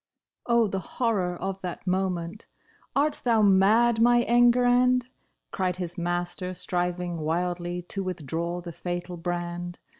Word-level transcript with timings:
Oh, 0.47 0.65
the 0.67 0.79
horror 0.97 1.37
of 1.39 1.61
that 1.61 1.85
moment!" 1.85 2.47
Art 2.95 3.21
thou 3.23 3.43
mad 3.43 4.01
my 4.01 4.23
Enguerrand 4.23 5.05
}"Cried 5.51 5.75
his 5.75 5.95
master, 5.95 6.55
striving 6.55 7.17
wildly 7.19 7.83
to 7.83 8.01
withdraw 8.03 8.61
the 8.61 8.71
fatal 8.71 9.15
brand. 9.15 9.77